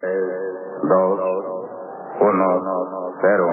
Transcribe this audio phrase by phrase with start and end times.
[0.00, 1.20] Dos,
[2.20, 3.46] uno, cero.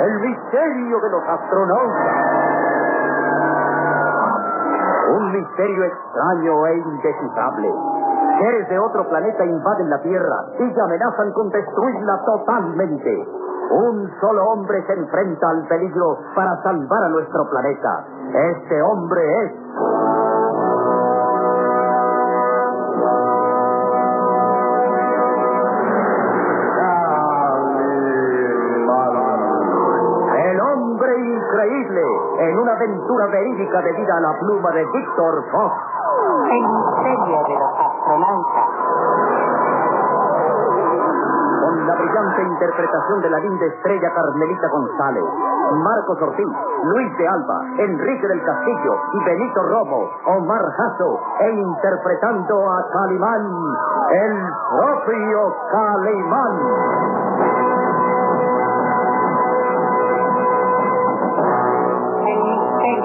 [0.00, 2.16] El misterio de los astronautas.
[5.18, 7.74] Un misterio extraño e indescifrable.
[8.40, 13.28] Seres de otro planeta invaden la Tierra y amenazan con destruirla totalmente.
[13.70, 18.04] Un solo hombre se enfrenta al peligro para salvar a nuestro planeta.
[18.32, 19.52] Este hombre es...
[32.38, 35.74] en una aventura verídica debida a la pluma de Víctor Fox.
[36.50, 38.66] El misterio de los astronautas.
[41.60, 45.24] Con la brillante interpretación de la linda estrella Carmelita González,
[45.82, 46.46] Marcos Ortiz,
[46.84, 53.50] Luis de Alba, Enrique del Castillo y Benito Romo, Omar Jasso, e interpretando a Calimán,
[54.12, 57.75] el propio Calimán.
[62.86, 63.02] El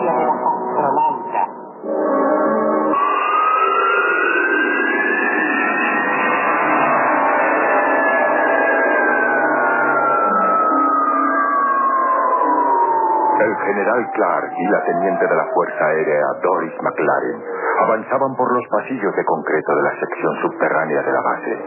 [13.57, 17.41] general Clark y la teniente de la Fuerza Aérea Doris McLaren
[17.81, 21.65] avanzaban por los pasillos de concreto de la sección subterránea de la base.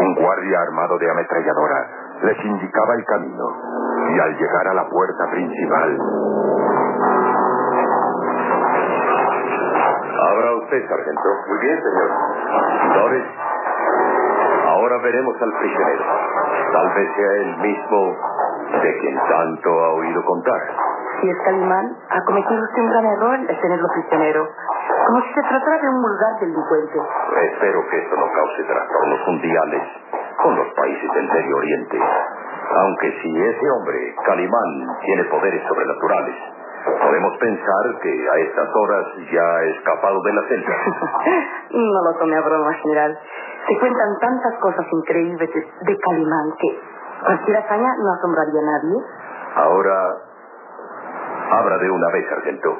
[0.00, 1.86] Un guardia armado de ametralladora
[2.24, 3.46] les indicaba el camino
[4.10, 5.98] y al llegar a la puerta principal...
[10.24, 11.28] Abra usted, sargento.
[11.48, 12.10] Muy bien, señor.
[12.94, 13.24] Doris,
[14.66, 16.04] ahora veremos al prisionero.
[16.72, 18.16] Tal vez sea el mismo
[18.82, 20.60] de quien tanto ha oído contar.
[21.20, 24.48] Si es Calimán, ha cometido usted un gran error al tenerlo prisionero.
[25.06, 26.98] Como si se tratara de un vulgar delincuente.
[27.52, 29.82] Espero que esto no cause trastornos mundiales
[30.42, 32.00] con los países del Medio Oriente.
[32.76, 36.36] Aunque si ese hombre, Calimán, tiene poderes sobrenaturales,
[36.84, 40.76] podemos pensar que a estas horas ya ha escapado de la celda.
[41.70, 43.18] no lo tome a broma, general.
[43.68, 46.80] Se cuentan tantas cosas increíbles de, de Calimán que
[47.24, 48.96] cualquier hazaña no asombraría a nadie.
[49.56, 50.16] Ahora,
[51.50, 52.76] abra de una vez, sargento.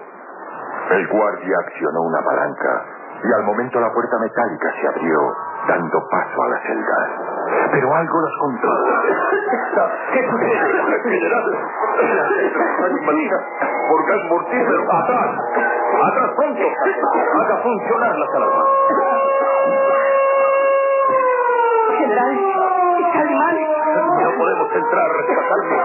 [0.90, 2.84] El guardia accionó una palanca
[3.24, 5.18] y al momento la puerta metálica se abrió,
[5.66, 7.33] dando paso a la celda.
[7.72, 9.02] Pero algo los controla.
[10.12, 10.56] ¿Qué sucede?
[11.02, 11.44] General,
[13.88, 14.82] por gas mortífero.
[14.92, 15.30] ¡Atrás!
[16.04, 16.66] ¡Atrás pronto!
[17.34, 18.66] Haga funcionar las alarmas.
[21.98, 22.34] General,
[23.12, 23.56] Calimán.
[24.22, 25.76] No podemos entrar a rescatarlo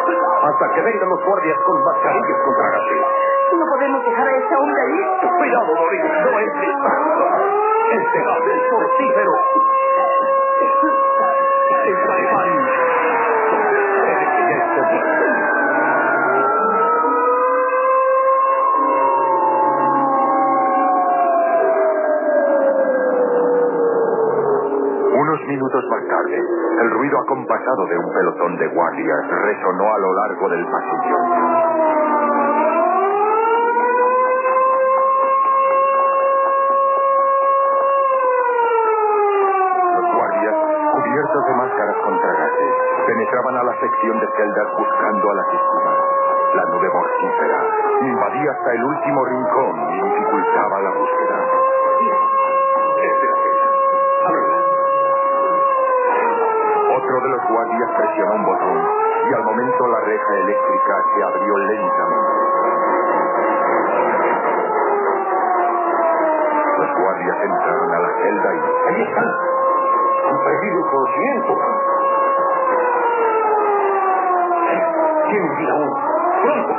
[0.43, 3.01] hasta que vengan los guardias con mascarillas contra gases.
[3.59, 4.99] No podemos dejar a ese hombre ahí.
[5.37, 6.67] Cuidado, Doris, no entre.
[7.89, 9.33] Este gas es mortífero.
[25.11, 26.37] Unos minutos más tarde,
[26.81, 31.17] el ruido acompasado de un pelotón de guardias resonó a lo largo del pasillo.
[39.93, 40.55] Los guardias,
[40.93, 42.73] cubiertos de máscaras contra gases,
[43.39, 45.97] penetraban a la sección de celdas buscando a las víctimas.
[46.55, 47.59] La nube mortífera
[48.01, 51.37] invadía hasta el último rincón y dificultaba la búsqueda.
[56.97, 58.89] Otro de los guardias presionó un botón
[59.29, 62.33] y al momento la reja eléctrica se abrió lentamente.
[66.77, 68.59] Los guardias entraron a la celda y...
[68.89, 69.27] Ahí están.
[70.29, 71.88] Han perdido el conocimiento.
[75.29, 76.73] Pronto.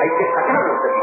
[0.00, 1.02] Hay que sacarlos de aquí.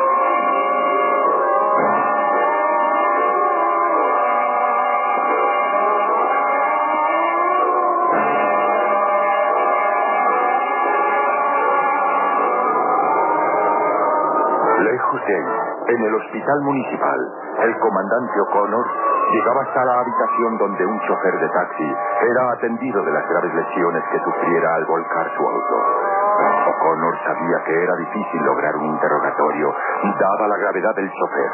[14.79, 15.43] Lejos de ahí,
[15.87, 17.19] en el hospital municipal,
[17.63, 18.85] el comandante O'Connor
[19.31, 21.95] Llegaba hasta la habitación donde un chofer de taxi
[22.29, 26.14] era atendido de las graves lesiones que sufriera al volcar su auto.
[26.35, 29.73] O'Connor sabía que era difícil lograr un interrogatorio,
[30.19, 31.51] dada la gravedad del chofer,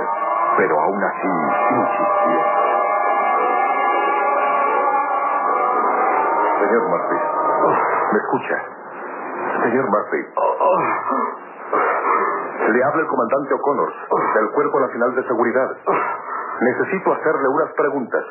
[0.58, 2.40] pero aún así insistió.
[6.60, 7.20] Señor Murphy,
[8.12, 8.64] ¿me escucha?
[9.64, 10.26] Señor Murphy.
[12.72, 13.94] Le habla el comandante O'Connor,
[14.34, 15.70] del Cuerpo Nacional de Seguridad.
[16.62, 18.24] Necesito hacerle unas preguntas.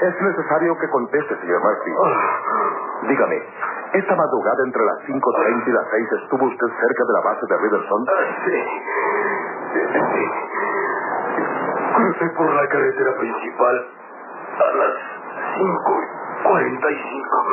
[0.00, 1.92] Es necesario que conteste, señor Murphy.
[3.06, 3.42] Dígame,
[3.94, 7.56] esta madrugada entre las 5.30 y las 6 estuvo usted cerca de la base de
[7.58, 8.06] Riverson?
[8.44, 8.58] Sí.
[9.82, 10.24] Sí.
[11.94, 13.86] Crucé por la carretera principal
[14.58, 14.94] a las
[15.58, 16.88] 5.45.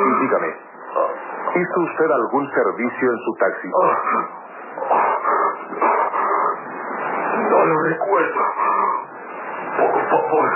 [0.00, 0.56] Y dígame,
[1.56, 3.70] ¿hizo usted algún servicio en su taxi?
[7.50, 8.40] No lo recuerdo.
[9.78, 10.50] Por favor.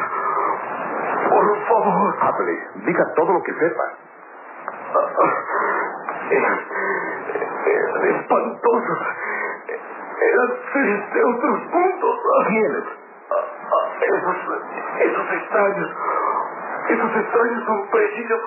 [1.28, 2.16] Por favor.
[2.20, 3.84] Hable, diga todo lo que sepa.
[6.30, 6.58] Eran
[8.04, 8.98] espantosos.
[10.20, 10.50] Eran
[11.12, 12.16] de otros mundos.
[12.46, 12.84] ¿Quiénes?
[14.00, 14.36] Esos,
[15.00, 15.90] esos extraños.
[16.88, 18.40] Esos extraños son precisos.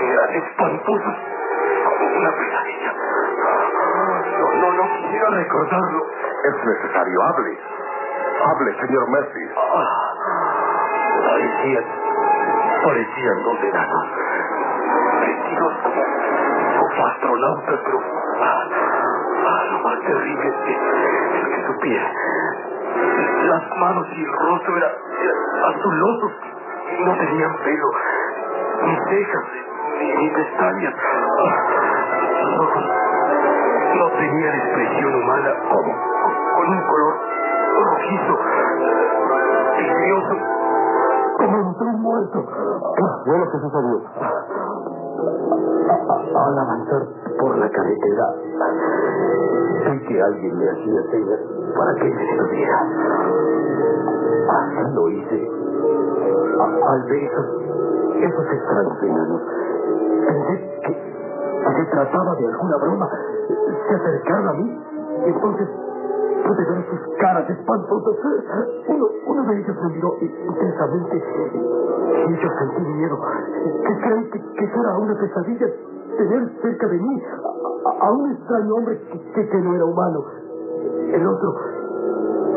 [0.00, 1.16] Eran espantosos
[1.84, 2.92] como una pesadilla.
[4.38, 6.06] No, no, no quisiera recordarlo.
[6.44, 7.58] Es necesario, hable.
[8.44, 9.48] Hable, señor Murphy.
[11.24, 11.84] Parecían,
[12.84, 14.25] parecían dos enanos.
[15.36, 16.02] Vestidos como,
[16.78, 18.00] como astronautas, pero
[18.40, 20.54] ah, lo más terrible es,
[21.34, 21.78] es que su
[23.46, 24.90] las manos y el rostro eran,
[25.22, 26.32] eran azulosos.
[27.04, 27.90] No tenían pelo,
[28.84, 29.44] ni cejas,
[29.98, 30.94] ni, ni pestañas.
[32.42, 32.84] Sus ojos
[33.98, 35.54] no tenían expresión humana.
[35.70, 35.92] ¿Cómo?
[36.54, 37.14] Con un color
[37.84, 38.38] rojizo,
[39.76, 40.34] vidrioso,
[41.38, 42.46] como un muerto.
[43.24, 44.55] ¿Qué lo que sucedió?
[45.16, 47.02] Al avanzar
[47.40, 48.34] por la carretera,
[49.84, 51.40] vi que alguien me hacía señas
[51.76, 52.78] para que me detuviera.
[54.48, 55.50] Así lo hice.
[56.86, 57.46] Al ver esos,
[58.20, 59.42] esos extraños enanos,
[60.26, 61.16] pensé que,
[61.76, 63.10] se trataba de alguna broma.
[63.88, 64.80] Se acercaron a mí
[65.24, 65.68] entonces
[66.46, 68.16] pude ver sus caras espantosas.
[68.88, 71.22] Uno, uno de ellos me miró intensamente
[72.28, 73.18] y yo sentí miedo.
[73.64, 75.66] ¿Qué creí que, que era una pesadilla?
[76.16, 77.22] Tener cerca de mí
[78.00, 78.98] a, un extraño hombre
[79.34, 80.24] que, que, no era humano.
[81.12, 81.54] El otro,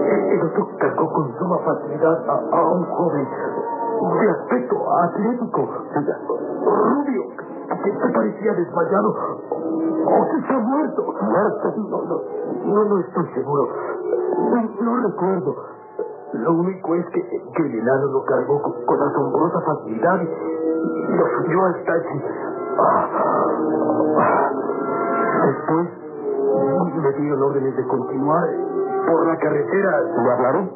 [0.06, 3.28] el otro cargó con suma facilidad a, a un joven
[4.00, 5.70] de aspecto atlético,
[6.64, 7.24] rubio,
[7.84, 9.59] que, que parecía desmayado
[10.06, 11.14] o quizá muerto.
[11.22, 11.74] Muerto.
[11.78, 12.22] No, no,
[12.66, 13.68] no, no estoy seguro.
[14.82, 15.56] No, recuerdo.
[16.34, 20.28] Lo único es que, que el enano lo cargó con, con asombrosa facilidad y,
[21.16, 22.24] lo subió al taxi.
[25.46, 25.90] Después
[26.96, 28.44] me dieron órdenes de continuar
[29.08, 30.02] por la carretera.
[30.24, 30.72] ¿Lo hablaron?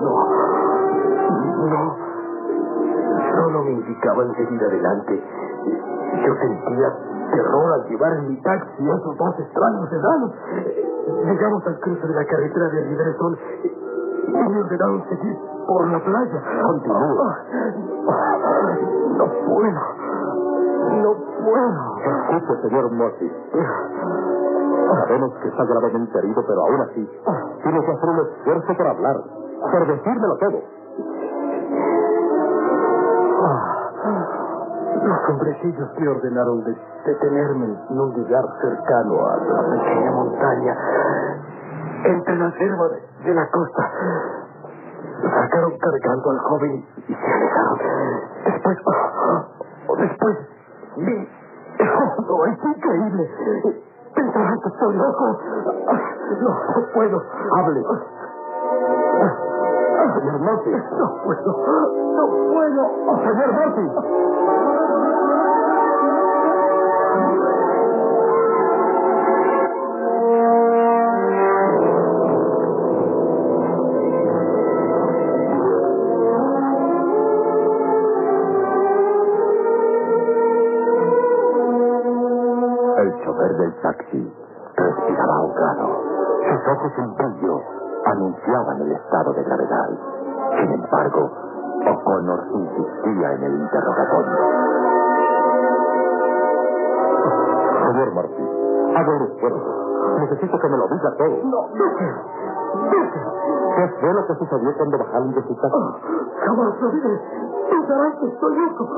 [0.00, 0.14] No.
[1.68, 1.96] No.
[3.34, 5.24] Solo me indicaban seguir adelante.
[6.10, 6.88] Yo sentía
[7.30, 10.32] terror al llevar en mi taxi a esos dos extraños enanos.
[11.24, 13.38] Llegamos al cruce de la carretera de Riversol
[14.26, 16.42] y me ordenaron seguir por la playa.
[16.62, 17.36] Continúa.
[19.16, 19.82] No puedo.
[21.02, 21.14] No
[21.44, 21.80] puedo.
[22.36, 23.32] Escuche, señor Murphy.
[24.90, 27.08] Sabemos que está gravemente herido, pero aún así,
[27.62, 29.16] tiene que hacer un esfuerzo por hablar,
[29.60, 30.79] por decírmelo todo.
[35.02, 36.76] Los hombrecillos me ordenaron de
[37.06, 40.76] detenerme en un lugar cercano a la pequeña montaña,
[42.04, 42.88] entre la selva
[43.24, 43.90] de, la costa.
[45.22, 47.78] Sacaron cargando al joven y se alejaron.
[48.44, 48.78] Después,
[49.88, 50.36] oh, después,
[50.96, 51.28] vi...
[51.80, 53.30] Oh, no, es increíble.
[54.14, 55.40] Pensarán que estoy loco.
[56.40, 57.22] No, puedo.
[57.56, 57.82] Hable.
[60.14, 60.70] Señor Murphy.
[60.70, 61.50] No puedo.
[62.16, 62.82] No puedo.
[63.24, 64.39] Señor Murphy.
[83.00, 84.32] El chofer del taxi
[84.76, 86.02] respiraba ahogado.
[86.46, 87.16] Sus ojos en
[88.04, 89.88] anunciaban el estado de gravedad.
[90.58, 91.30] Sin embargo,
[91.86, 94.89] O'Connor insistía en el interrogatorio.
[97.90, 98.42] Señor Murphy,
[98.94, 99.66] Hago un esfuerzo.
[100.20, 101.36] Necesito que me lo diga todo.
[101.42, 101.60] No.
[103.74, 105.76] ¿Qué fue lo que sucedió cuando bajaron de su casa?
[106.46, 107.20] Jamás lo diré.
[107.70, 108.88] Pensarás que estoy loco.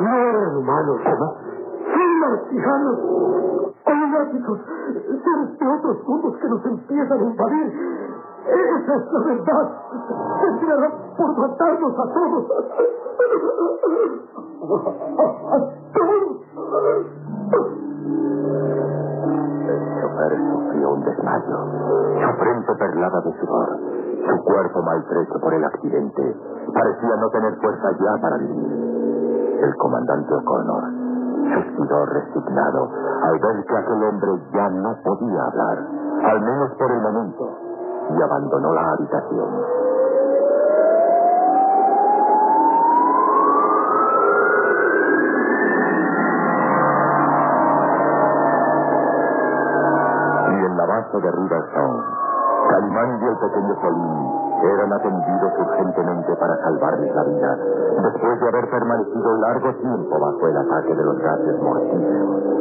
[0.00, 1.34] No eran humanos, ¿no?
[1.94, 2.98] Son marcianos.
[3.86, 4.58] Olunáticos.
[4.94, 8.13] Seres de otros mundos que nos empiezan a invadir.
[8.44, 9.66] Esa es la verdad.
[10.40, 12.44] Terminarán por matarnos a todos.
[14.64, 15.58] ¡A
[15.94, 16.34] todos!
[19.64, 21.58] El chofer sufrió un desmayo.
[22.20, 23.68] Su frente perlada de sudor.
[24.28, 26.36] Su cuerpo maltrecho por el accidente.
[26.72, 28.94] Parecía no tener fuerza ya para vivir.
[29.62, 30.84] El comandante O'Connor
[31.54, 32.88] suspiró resignado
[33.22, 35.78] al ver que aquel hombre ya no podía hablar,
[36.24, 37.48] al menos por el momento,
[38.10, 39.48] y abandonó la habitación.
[50.50, 52.02] Y en la base de Riverstone,
[52.70, 57.58] Calimán y el pequeño Solín eran atendidos urgentemente para salvarles la vida,
[58.02, 62.54] después de haber permanecido largo tiempo bajo el ataque de los gases mortíferos.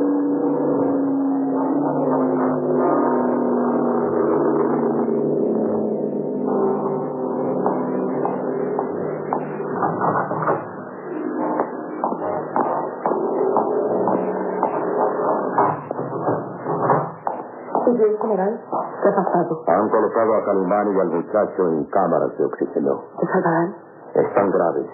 [17.83, 19.63] ¿Qué ha pasado?
[19.67, 23.03] Han colocado a Calimán y al muchacho en cámaras de oxígeno.
[23.19, 23.75] ¿Se salvarán?
[24.13, 24.87] Están graves.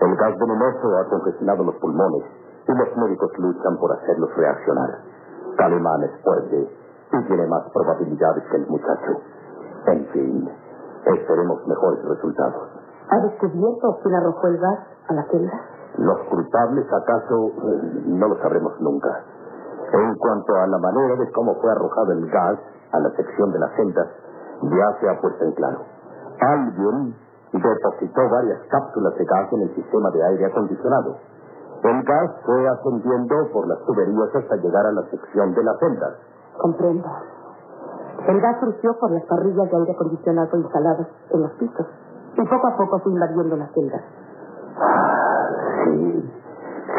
[0.00, 2.24] El gas venenoso ha congestionado los pulmones
[2.68, 4.90] y los médicos luchan por hacerlos reaccionar.
[5.56, 6.68] Calimán es fuerte
[7.12, 9.12] y tiene más probabilidades que el muchacho.
[9.86, 10.50] En fin,
[11.06, 12.68] esperemos mejores resultados.
[13.10, 15.60] ¿Ha descubierto quién arrojó el gas a la celda?
[15.96, 17.52] Los culpables, acaso,
[18.04, 19.24] no lo sabremos nunca.
[19.92, 22.58] En cuanto a la manera de cómo fue arrojado el gas
[22.92, 24.08] a la sección de las celdas,
[24.62, 25.80] ya se ha puesto en claro.
[26.40, 27.14] Alguien
[27.52, 31.16] depositó varias cápsulas de gas en el sistema de aire acondicionado.
[31.82, 36.14] El gas fue ascendiendo por las tuberías hasta llegar a la sección de las celdas.
[36.60, 37.08] Comprendo.
[38.26, 41.86] El gas surgió por las parrillas de aire acondicionado instaladas en los pisos
[42.34, 44.02] y poco a poco fue invadiendo las celdas.
[44.76, 45.48] Ah,
[45.84, 46.32] sí.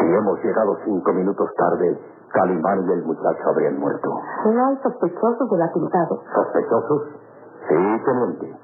[0.00, 1.98] Si hemos llegado cinco minutos tarde,
[2.32, 4.08] Calimán y el muchacho habrían muerto.
[4.46, 6.22] ¿No hay sospechosos del atentado?
[6.34, 7.02] ¿Sospechosos?
[7.68, 8.56] Sí, teniente.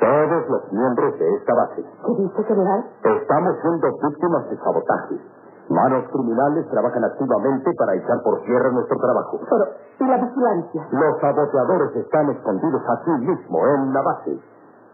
[0.00, 1.82] Todos los miembros de esta base.
[1.82, 2.84] ¿Qué dice, general?
[3.02, 5.20] Estamos siendo víctimas de sabotaje.
[5.68, 9.40] Manos criminales trabajan activamente para echar por tierra nuestro trabajo.
[9.50, 9.64] Pero,
[9.98, 10.86] ¿y la vigilancia?
[10.92, 14.38] Los saboteadores están escondidos aquí mismo, en la base.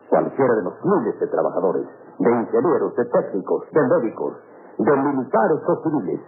[0.09, 1.87] Cualquiera de los miles de trabajadores,
[2.19, 4.35] de ingenieros, de técnicos, de médicos,
[4.79, 6.21] de militares o civiles.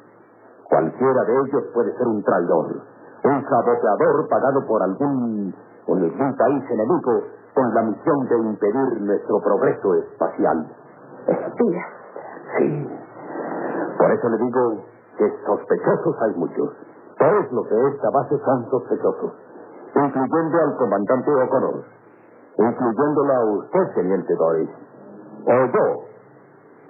[0.69, 2.67] Cualquiera de ellos puede ser un traidor,
[3.25, 5.55] un saboteador pagado por algún,
[5.87, 7.23] por algún país enemigo
[7.55, 10.67] con la misión de impedir nuestro progreso espacial.
[11.27, 11.87] Espías.
[12.59, 12.89] Sí.
[13.99, 14.85] Por eso le digo
[15.17, 16.71] que sospechosos hay muchos.
[17.19, 19.33] Todos los de esta base son sospechosos,
[19.95, 21.85] incluyendo al comandante O'Connor,
[22.59, 24.71] incluyéndola a usted, teniente Doris,
[25.47, 26.15] o yo.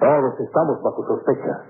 [0.00, 1.62] Todos estamos bajo sospecha.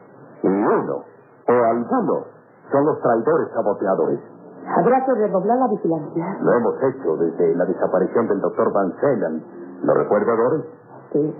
[0.42, 1.02] Y uno,
[1.48, 2.24] o algunos,
[2.70, 4.20] son los traidores saboteadores.
[4.66, 6.38] Habrá que redoblar la vigilancia.
[6.40, 9.42] Lo hemos hecho desde la desaparición del doctor Van Zeeland.
[9.82, 10.64] ¿Lo recuerda, Doris?
[11.12, 11.36] Sí.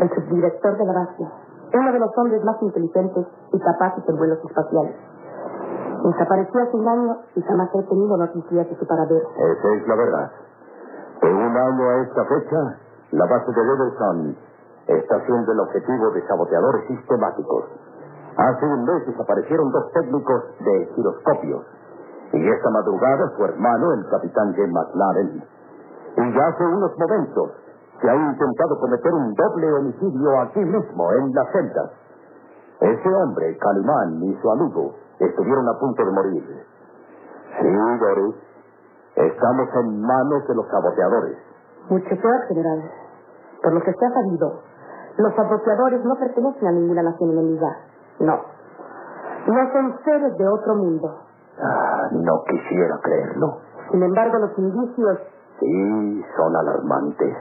[0.00, 1.28] El subdirector de la base.
[1.72, 4.96] Uno de los hombres más inteligentes y capaces en vuelos espaciales.
[6.02, 9.28] Desapareció hace un año y jamás he tenido noticias de su paradero.
[9.36, 10.30] Esa es la verdad.
[11.22, 12.78] De un año a esta fecha,
[13.12, 14.36] la base de Riverstone
[14.88, 17.64] está siendo el objetivo de saboteadores sistemáticos.
[18.36, 21.66] Hace un mes desaparecieron dos técnicos de giroscopios.
[22.32, 25.44] Y esta madrugada su hermano, el capitán Jim McLaren.
[26.16, 27.50] Y ya hace unos momentos
[28.00, 31.90] se ha intentado cometer un doble homicidio aquí mismo, en las celdas.
[32.80, 36.44] Ese hombre, Calimán, y su amigo, estuvieron a punto de morir.
[37.60, 37.68] Sí,
[38.00, 38.34] Doris.
[39.14, 41.36] Estamos en manos de los saboteadores.
[41.90, 42.90] Mucho peor, general.
[43.62, 44.62] Por lo que se ha sabido,
[45.18, 47.76] los saboteadores no pertenecen a ninguna nación enemiga.
[48.20, 48.40] No.
[49.46, 51.18] No son seres de otro mundo.
[51.60, 53.58] Ah, no quisiera creerlo.
[53.90, 55.18] Sin embargo, los indicios
[55.60, 57.36] Sí, son alarmantes.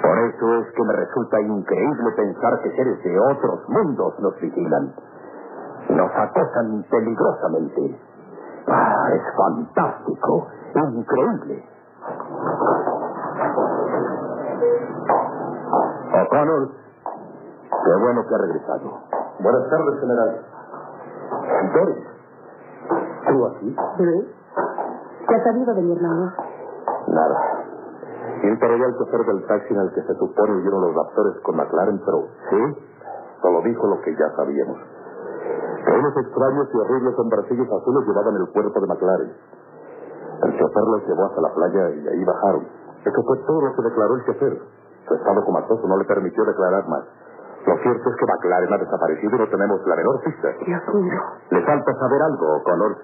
[0.00, 4.94] Por eso es que me resulta increíble pensar que seres de otros mundos nos vigilan.
[5.90, 8.00] Nos acosan peligrosamente.
[8.66, 11.64] Ah, es fantástico, increíble.
[16.14, 16.68] O'Connor,
[17.84, 19.07] Qué bueno que ha regresado.
[19.38, 20.30] Buenas tardes, general.
[21.74, 22.04] Doris,
[23.28, 23.76] ¿tú aquí?
[23.98, 24.34] ¿Sí?
[25.28, 26.32] ¿Qué ha sabido de mi hermano?
[27.06, 27.38] Nada.
[28.42, 32.00] Interrogué al chofer del taxi en el que se supone huyeron los raptores con McLaren,
[32.04, 32.90] pero sí,
[33.42, 34.78] solo dijo lo que ya sabíamos.
[35.84, 39.32] Que unos extraños y horribles hombrecillos azules llevaban el cuerpo de McLaren.
[40.42, 42.66] El chofer los llevó hasta la playa y ahí bajaron.
[43.04, 44.62] Eso fue todo lo que declaró el chofer.
[45.06, 47.04] Su estado comatoso no le permitió declarar más.
[47.68, 50.48] Lo cierto es que McLaren ha desaparecido y no tenemos la menor pista.
[50.64, 51.20] Dios mío.
[51.50, 52.96] Le falta saber algo, Connor.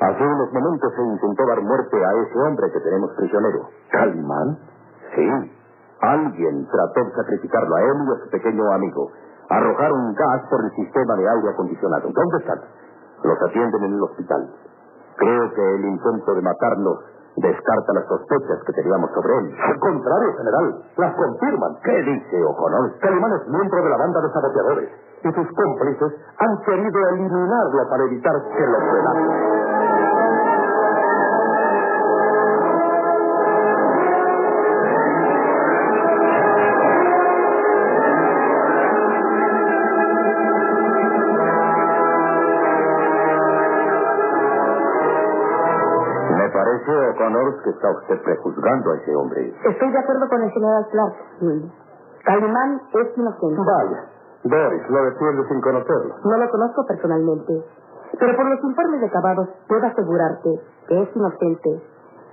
[0.00, 3.68] Hace unos momentos se intentó dar muerte a ese hombre que tenemos prisionero.
[3.90, 4.58] ¿Calimán?
[5.14, 5.28] Sí.
[6.00, 9.12] Alguien trató de sacrificarlo a él y a su pequeño amigo.
[9.50, 12.08] Arrojaron gas por el sistema de aire acondicionado.
[12.08, 12.60] ¿Dónde están?
[13.22, 14.50] Los atienden en el hospital.
[15.16, 16.98] Creo que el intento de matarlos
[17.36, 19.56] descarta las sospechas que teníamos sobre él.
[19.62, 21.72] Al contrario, general, las confirman.
[21.82, 22.98] ¿Qué dice O'Connor?
[23.00, 24.90] Calimán es miembro de la banda de saboteadores
[25.24, 29.61] y sus cómplices han querido eliminarlo para evitar que lo delate.
[47.52, 49.54] O'Connor, que está usted prejuzgando a ese hombre.
[49.64, 51.14] Estoy de acuerdo con el general Clark.
[51.40, 51.62] Luis.
[52.24, 53.62] Calimán es inocente.
[53.66, 54.04] Vaya,
[54.44, 56.14] Doris lo defiende sin conocerlo.
[56.24, 57.64] No lo conozco personalmente,
[58.18, 60.50] pero por los informes recabados puedo asegurarte
[60.88, 61.82] que es inocente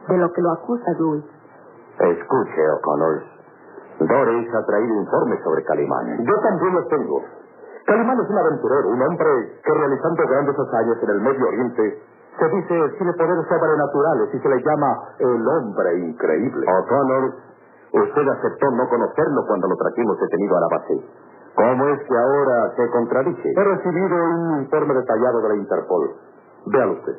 [0.08, 1.24] de lo que lo acusa Luis.
[2.00, 3.24] Escuche, O'Connor.
[4.00, 6.24] Doris ha traído informes sobre Calimán.
[6.24, 7.22] Yo también los tengo.
[7.86, 12.04] Calimán es un aventurero, un hombre que realizando grandes hazañas en el Medio Oriente
[12.40, 16.66] se dice tiene poderes sobrenaturales y se le llama el hombre increíble.
[16.68, 17.34] O'Connor,
[17.94, 21.06] usted aceptó no conocerlo cuando lo trajimos detenido a la base.
[21.56, 23.50] ¿Cómo es que ahora se contradice?
[23.56, 26.10] He recibido un informe detallado de la Interpol.
[26.68, 27.18] Véalo usted.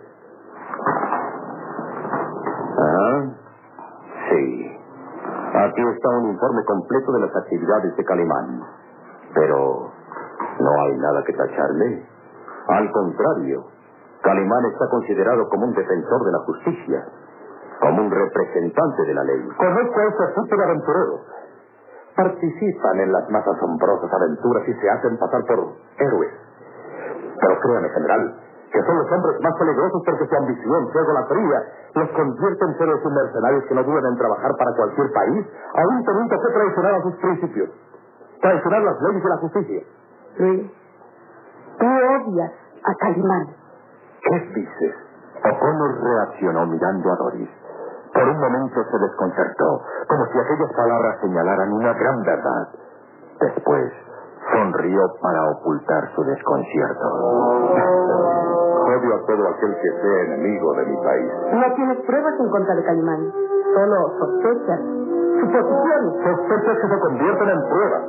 [2.78, 3.22] Ah,
[4.30, 4.76] sí.
[5.52, 8.62] Aquí está un informe completo de las actividades de Calimán.
[9.34, 9.90] Pero
[10.60, 12.06] no hay nada que tacharle.
[12.68, 13.64] Al contrario,
[14.22, 17.04] Calimán está considerado como un defensor de la justicia,
[17.80, 19.48] como un representante de la ley.
[19.56, 21.20] Conozco a ese tipo de aventureros.
[22.16, 26.32] Participan en las más asombrosas aventuras y se hacen pasar por héroes.
[27.40, 28.36] Pero créame, general,
[28.70, 31.58] que son los hombres más peligrosos porque su ambición, su egolatría,
[31.94, 36.36] los convierte en seres mercenarios que no duden en trabajar para cualquier país, aún teniendo
[36.36, 37.70] que traicionar a sus principios.
[38.40, 39.82] Traicionar las leyes de la justicia.
[40.38, 40.72] Luis,
[41.78, 42.52] tú odias
[42.84, 43.59] a Calimán.
[44.22, 44.94] ¿Qué dices?
[45.40, 47.48] O'Connor reaccionó mirando a Doris.
[48.12, 52.68] Por un momento se desconcertó, como si aquellas palabras señalaran una gran verdad.
[53.40, 53.92] Después
[54.52, 57.06] sonrió para ocultar su desconcierto.
[58.90, 61.32] Odio a todo aquel que sea enemigo de mi país.
[61.52, 63.32] No tienes pruebas en contra de Calimán,
[63.74, 64.80] solo sospechas,
[65.40, 66.12] suposiciones.
[66.24, 68.02] Sospechas que se convierten en pruebas.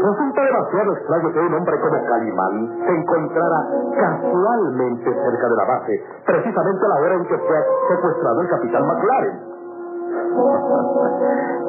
[0.00, 3.60] Resulta demasiado extraño que un hombre como Calimán se encontrara
[4.00, 5.92] casualmente cerca de la base,
[6.24, 7.58] precisamente a la hora en que fue
[7.88, 9.36] secuestrado el capitán McLaren.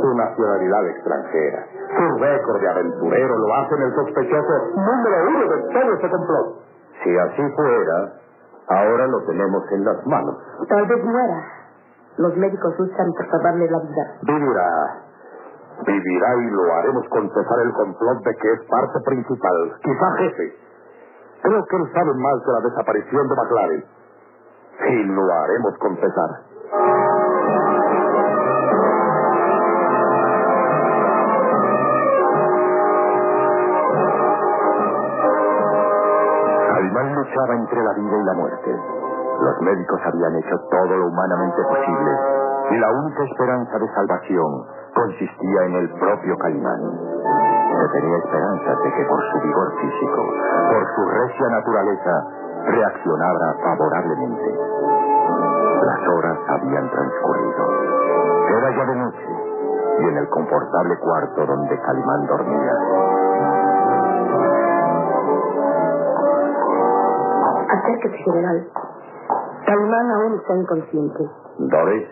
[0.01, 5.93] Su nacionalidad extranjera, su récord de aventurero lo hacen el sospechoso número uno de todo
[5.93, 6.47] este complot.
[7.03, 8.13] Si así fuera,
[8.69, 10.37] ahora lo tenemos en las manos.
[10.69, 11.43] Tal vez muera.
[12.17, 14.03] Los médicos luchan por salvarle la vida.
[14.23, 15.11] Vivirá.
[15.85, 20.55] Vivirá y lo haremos confesar el complot de que es parte principal, quizá jefe.
[21.41, 23.85] Creo que él sabe más de la desaparición de McLaren.
[24.89, 26.29] Y lo haremos confesar.
[36.67, 38.71] Calimán luchaba entre la vida y la muerte.
[39.41, 45.65] Los médicos habían hecho todo lo humanamente posible y la única esperanza de salvación consistía
[45.65, 46.81] en el propio Calimán.
[46.81, 50.21] Se tenía esperanza de que por su vigor físico,
[50.71, 52.13] por su recia naturaleza,
[52.65, 54.60] reaccionara favorablemente.
[55.84, 57.63] Las horas habían transcurrido.
[58.57, 59.27] Era ya de noche
[59.99, 62.73] y en el confortable cuarto donde Calimán dormía,
[67.69, 68.67] Acérquese, general.
[69.65, 71.29] Calimán aún está inconsciente.
[71.57, 72.07] Doris,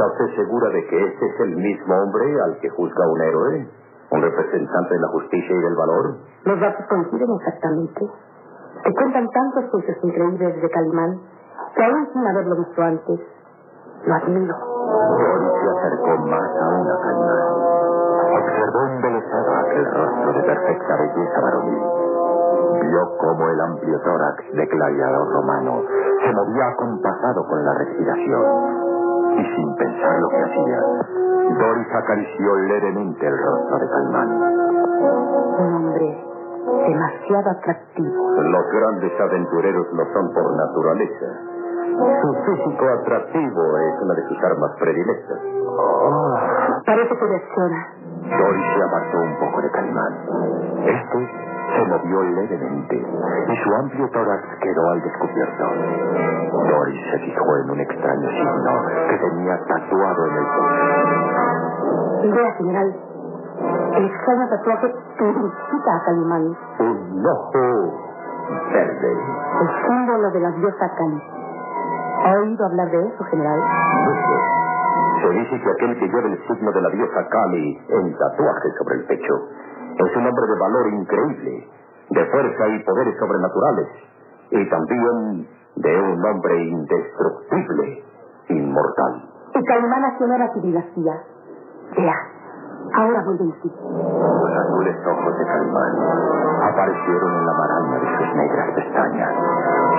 [0.00, 3.68] ¿está usted segura de que este es el mismo hombre al que juzga un héroe?
[4.10, 6.16] ¿Un representante de la justicia y del valor?
[6.44, 8.00] Los datos coinciden exactamente.
[8.82, 11.20] Se cuentan tantos hechos increíbles de Calimán
[11.76, 13.20] que aún sin haberlo visto antes,
[14.06, 14.56] lo admiro.
[14.56, 17.60] Doris se acercó más aún a Calimán.
[18.40, 21.82] Observó embelesado aquel rostro de perfecta belleza varonil.
[22.88, 25.82] Vio cómo el amplio tórax de gladiador romano
[26.24, 28.79] se movía acompasado con la respiración.
[29.36, 30.78] Y sin pensar lo que hacía,
[31.58, 34.28] Doris acarició levemente el rostro de Calimán.
[35.58, 36.24] Un hombre
[36.86, 38.42] demasiado atractivo.
[38.42, 41.26] Los grandes aventureros lo son por naturaleza.
[42.22, 45.38] Su físico atractivo es una de sus armas predilectas.
[45.66, 46.34] Oh,
[46.86, 47.88] parece que reacciona.
[48.38, 50.14] Doris se apartó un poco de Calimán.
[50.86, 55.64] Este se movió levemente y su amplio tórax quedó al descubierto.
[56.68, 58.72] Doris se fijó en un extraño signo
[59.08, 62.34] que tenía tatuado en el pecho.
[62.34, 62.94] Vea, general,
[63.96, 66.56] el extraño tatuaje identifica a Calimán.
[66.80, 68.10] Un ojo
[68.72, 69.12] verde.
[69.60, 71.22] El símbolo de la diosa Cali.
[72.24, 73.60] ¿Ha oído hablar de eso, general?
[74.04, 74.60] Mucho.
[75.22, 78.94] Se dice que aquel que lleva el signo de la diosa Kali en tatuaje sobre
[78.96, 79.34] el pecho
[80.06, 81.68] es un hombre de valor increíble,
[82.10, 83.88] de fuerza y poderes sobrenaturales,
[84.50, 88.04] y también de un hombre indestructible,
[88.48, 89.24] inmortal.
[89.54, 91.14] Y Calimán accionó su dinastía.
[91.96, 92.16] Vea,
[92.94, 93.70] ahora vuelve en sí.
[93.70, 95.92] Los azules ojos de Calimán
[96.62, 99.34] aparecieron en la maraña de sus negras pestañas.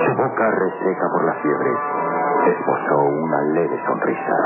[0.06, 1.70] Su boca reseca por la fiebre
[2.46, 4.36] esbozó una leve sonrisa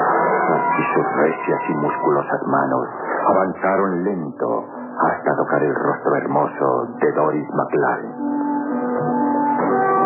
[0.78, 2.88] y sus recias y musculosas manos
[3.26, 4.64] avanzaron lento
[4.96, 8.12] hasta tocar el rostro hermoso de Doris McLaren.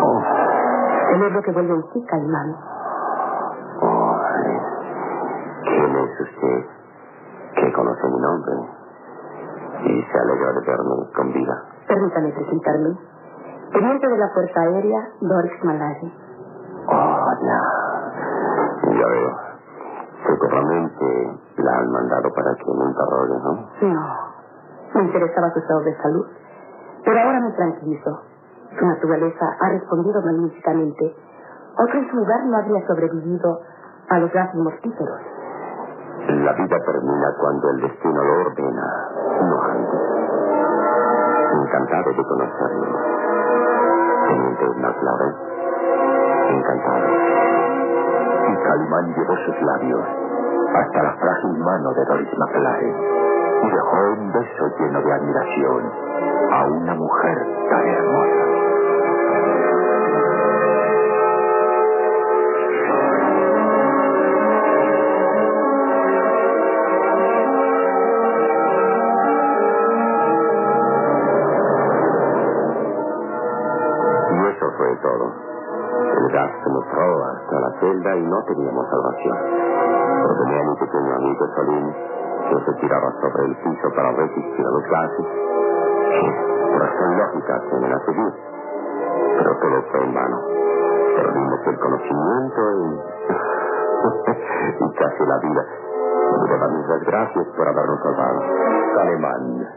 [0.03, 0.23] Oh,
[1.13, 2.05] el lo que vuelve en sí.
[3.81, 4.19] Oh,
[5.63, 6.65] ¿quién es usted?
[7.55, 8.53] Que conoce mi nombre
[9.83, 11.63] y se alegra de verme con vida.
[11.87, 12.97] Permítame presentarme.
[13.71, 16.13] Teniente de la Fuerza Aérea, Doris Malari.
[16.87, 17.61] Oh, ya.
[18.91, 19.37] Ya veo.
[20.27, 23.93] Seguramente la han mandado para que me interrogue, ¿no?
[23.93, 24.30] No.
[24.93, 26.25] Me interesaba su estado de salud.
[27.05, 28.21] Pero ahora me tranquilizo.
[28.77, 31.15] Su naturaleza ha respondido magníficamente.
[31.77, 33.61] Otro en su lugar no habría sobrevivido
[34.09, 35.19] a los gases mortíferos.
[36.27, 39.09] La vida termina cuando el destino lo ordena,
[39.41, 40.01] no antes.
[41.63, 42.99] Encantado de conocerlo.
[44.27, 45.35] Teniente McLaren.
[46.49, 47.07] Encantado.
[48.47, 50.05] Y Calimán llevó sus labios
[50.75, 53.20] hasta la frágil mano de Doris McLaren
[53.63, 55.91] y dejó un beso lleno de admiración
[56.51, 57.37] a una mujer
[57.69, 59.51] tan hermosa.
[74.31, 75.33] Y eso fue todo.
[76.17, 79.37] El gas penetró hasta la celda y no teníamos salvación.
[80.23, 82.10] Ordené a mi pequeño amigo Solín
[82.51, 85.25] que se tiraba sobre el piso para resistir a los gases.
[86.71, 88.33] Por razón lógica tienen a seguir.
[89.37, 90.37] Pero todo fue en vano.
[91.15, 92.99] Perdimos el conocimiento y...
[94.83, 95.65] y casi la vida.
[96.49, 98.41] Dar las gracias por habernos salvado.
[98.99, 99.67] Alemán,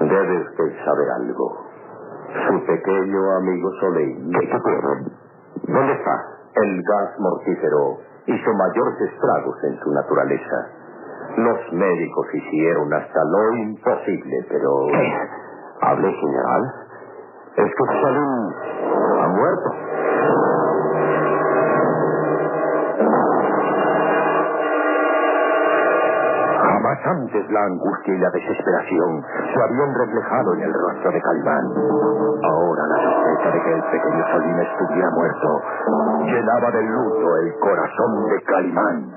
[0.00, 1.66] debe usted saber algo.
[2.48, 4.30] Su pequeño amigo Soleil.
[4.32, 5.16] ¿Qué, tiene?
[5.68, 6.24] ¿Dónde está?
[6.54, 10.75] El gas mortífero hizo mayores estragos en su naturaleza.
[11.36, 14.86] Los médicos hicieron hasta lo imposible, pero...
[14.90, 15.12] ¿Qué?
[15.82, 16.62] Hable, general.
[17.56, 18.52] Es que Salim
[19.20, 19.70] ha muerto.
[26.58, 29.22] Jamás antes la angustia y la desesperación
[29.52, 31.64] se habían reflejado en el rostro de Calimán.
[32.44, 35.62] Ahora la sospecha de que el pequeño Salim estuviera muerto
[36.24, 39.16] llenaba de luto el corazón de Calimán.